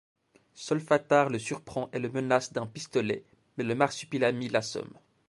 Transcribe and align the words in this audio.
Solfatare 0.55 1.29
le 1.29 1.37
surprend 1.37 1.87
et 1.93 1.99
le 1.99 2.09
menace 2.09 2.53
d'un 2.53 2.65
pistolet 2.65 3.23
mais 3.59 3.63
le 3.63 3.75
marsipulami 3.75 4.49
l'assomme. 4.49 4.97